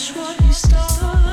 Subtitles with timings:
[0.00, 1.29] No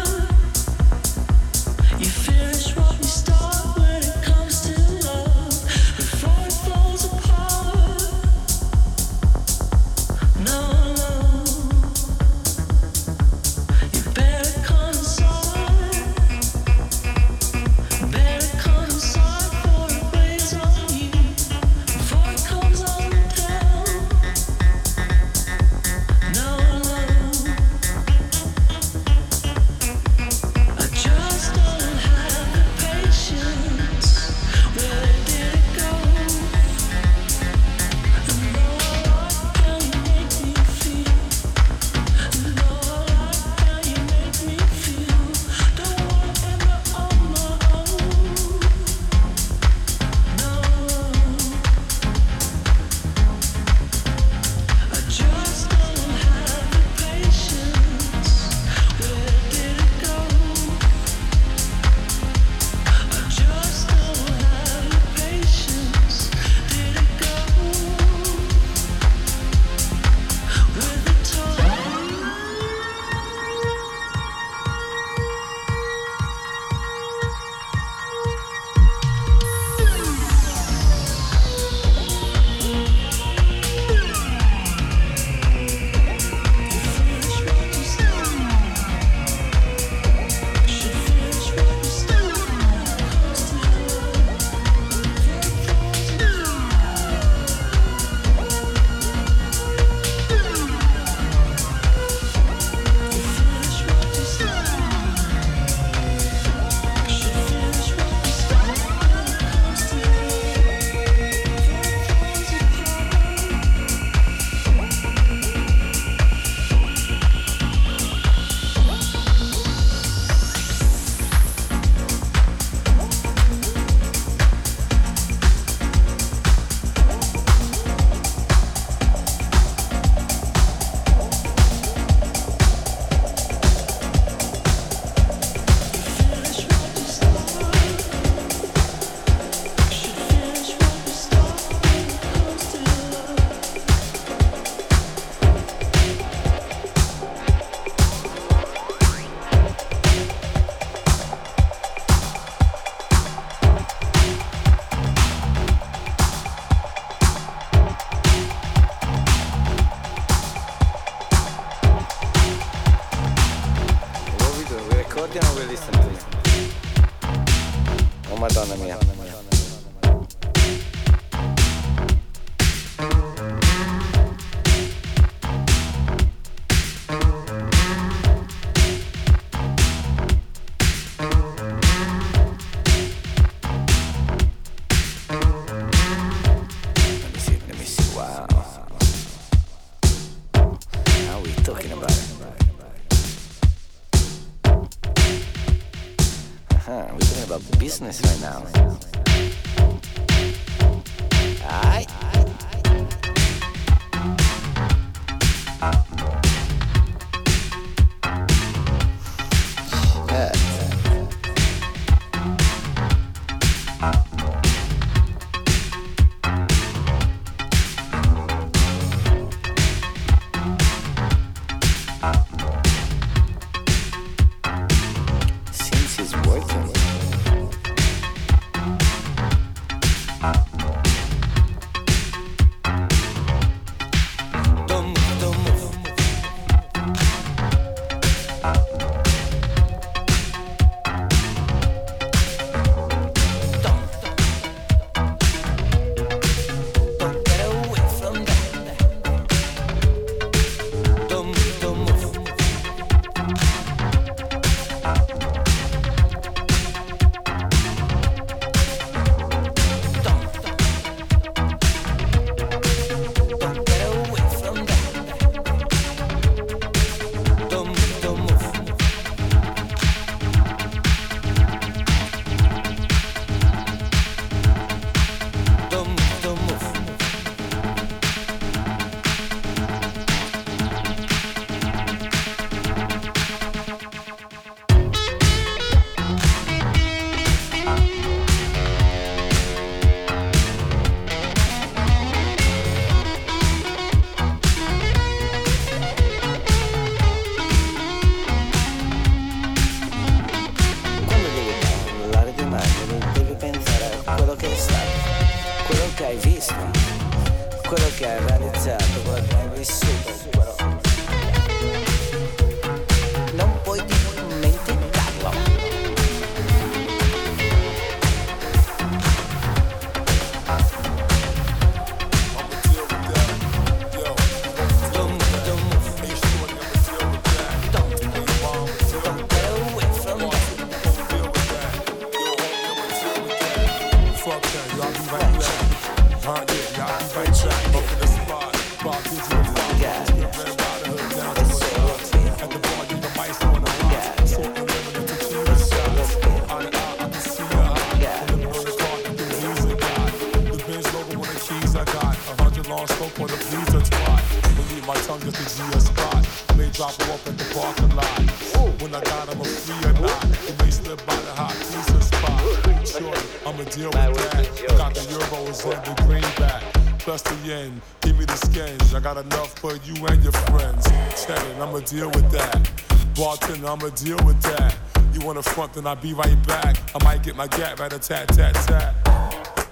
[373.82, 374.96] Bartender, I'ma deal with that.
[375.34, 376.98] You wanna front, then I'll be right back.
[377.16, 379.16] I might get my gap right a tat tat tat.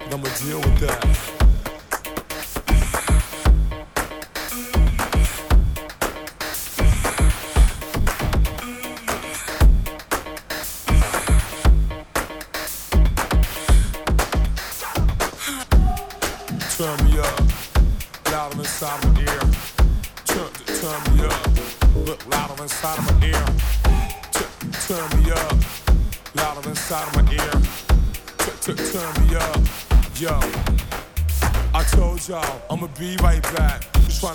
[0.00, 1.35] And I'ma deal with that.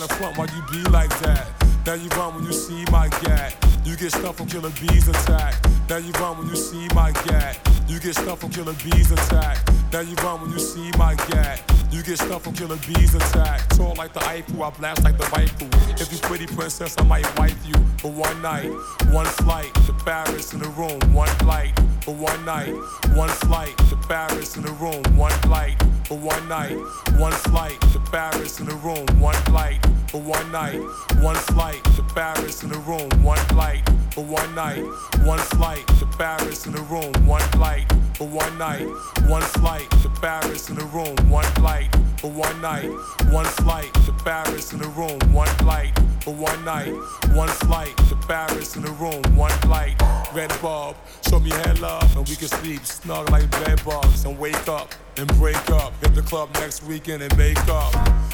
[0.02, 1.48] You tryna front while you be like that.
[1.86, 3.56] Now you run when you see my gat.
[3.86, 5.54] You get stuff from killer bees attack.
[5.90, 7.60] Now you run when you see my gat.
[7.88, 9.60] You get stuff from killer bees attack.
[9.94, 11.62] Now you run when you see my gat.
[11.92, 13.68] You get stuff from killer bees attack.
[13.70, 15.70] Tall like the Eiffel, I blast like the rifle.
[16.02, 18.72] If you pretty princess, I might wife you for one night,
[19.12, 22.74] one flight to Paris in the room, one flight for one night,
[23.14, 26.76] one flight to Paris in the room, one flight for one night,
[27.18, 29.80] one flight to Paris in the room, one flight
[30.10, 30.80] for one night,
[31.20, 33.82] one flight to Paris in the room, one flight
[34.12, 34.84] for one night,
[35.24, 38.86] one flight to Paris in the room, one flight for one night,
[39.28, 42.90] one flight to Paris in the room, one flight for one night,
[43.30, 46.94] one flight to Paris in the room, one flight for one night,
[47.34, 50.00] one flight to Paris in the room, one flight.
[50.34, 50.96] red bulb.
[51.28, 54.94] Show me head love, and we can sleep snug like bed bugs and wake up
[55.18, 55.94] and break up.
[56.02, 57.94] Hit the club next weekend and make up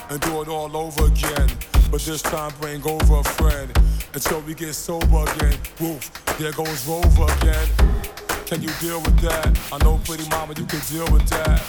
[0.10, 1.50] and do it all over again.
[1.92, 3.72] But this time bring over a friend
[4.14, 5.58] until we get sober again.
[5.80, 8.27] Woof, there goes Rover again.
[8.48, 9.60] Can you deal with that?
[9.74, 11.60] I know, pretty mama, you can deal with that.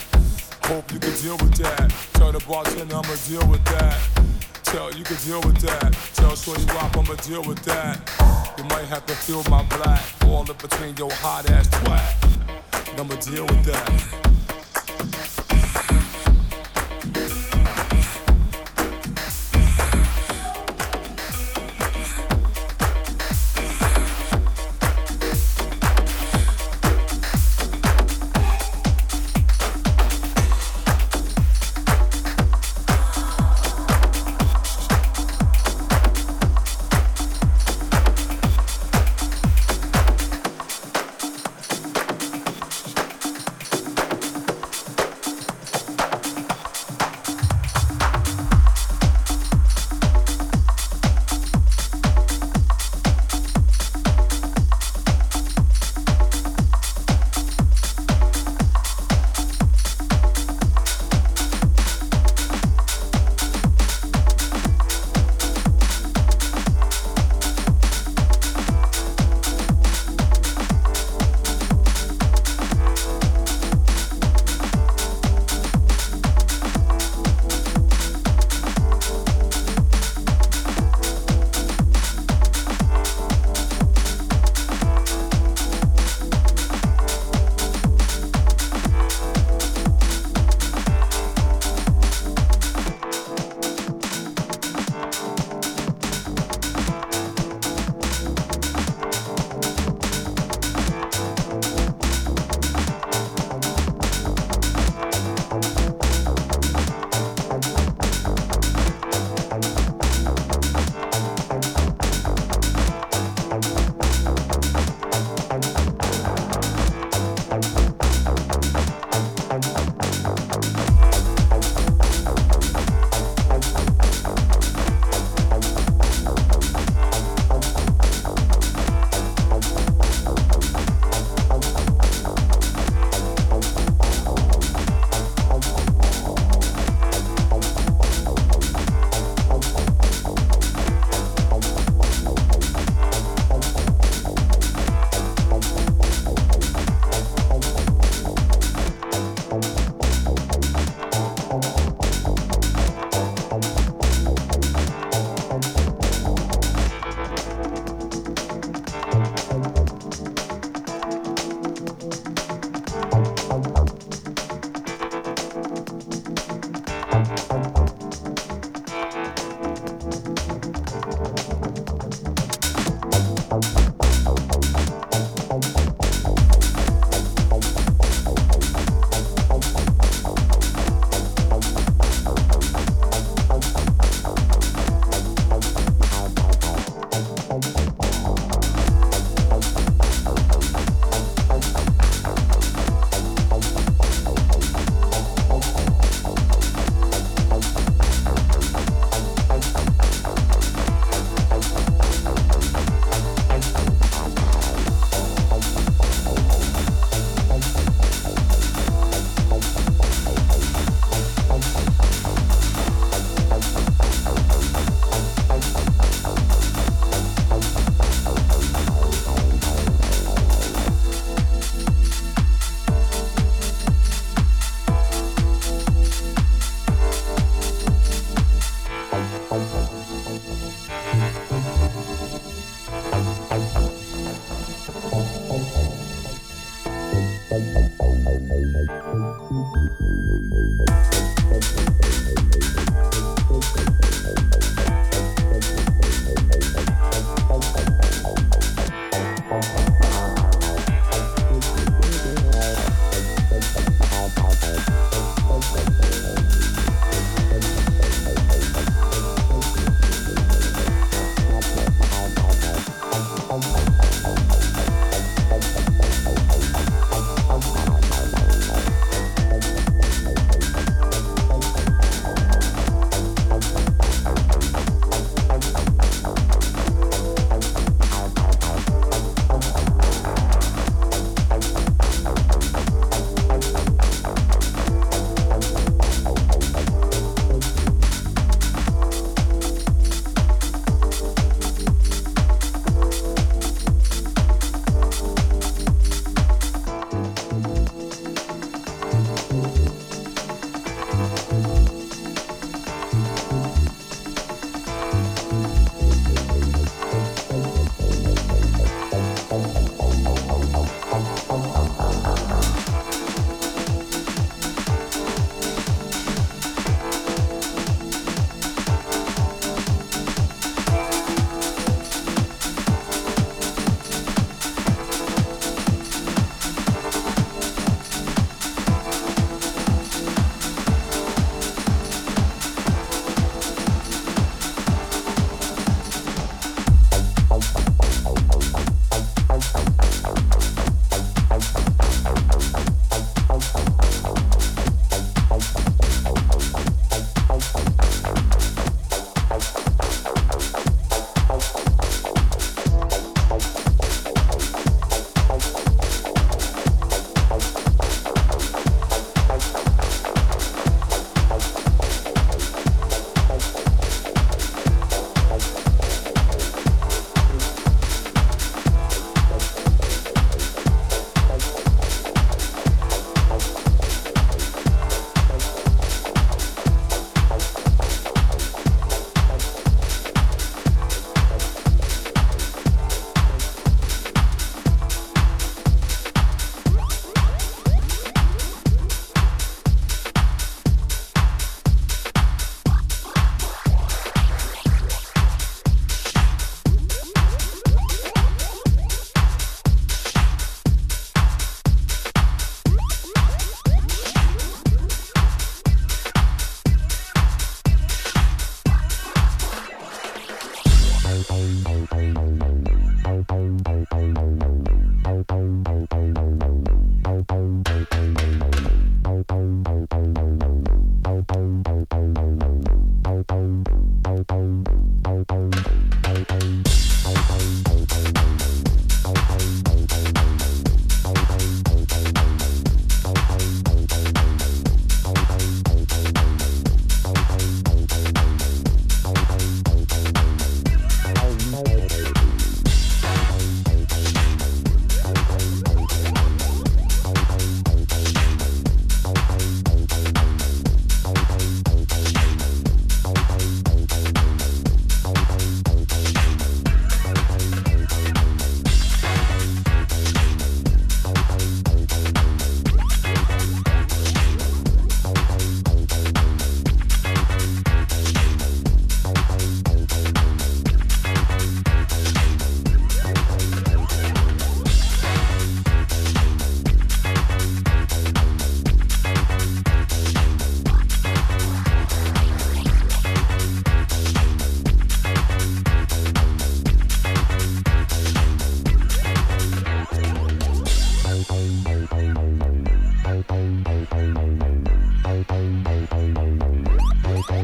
[0.62, 1.90] Hope you can deal with that.
[2.12, 3.98] Tell the bartender I'ma deal with that.
[4.62, 5.92] Tell you can deal with that.
[6.14, 7.98] Tell Shorty Rock I'ma deal with that.
[8.56, 12.14] You might have to feel my black, all in between your hot ass twat.
[12.96, 14.37] I'ma deal with that.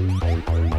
[0.06, 0.73] Bye.